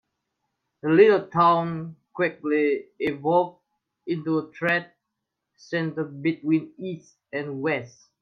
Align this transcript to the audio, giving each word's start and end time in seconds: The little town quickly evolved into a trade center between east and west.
The 0.81 0.89
little 0.89 1.27
town 1.27 1.95
quickly 2.11 2.87
evolved 2.97 3.59
into 4.07 4.39
a 4.39 4.51
trade 4.51 4.91
center 5.55 6.05
between 6.05 6.73
east 6.79 7.17
and 7.31 7.61
west. 7.61 8.07